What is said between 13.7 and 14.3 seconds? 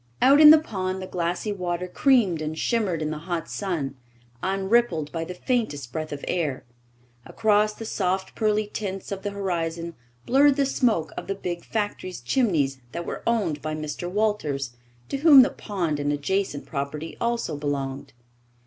Mr.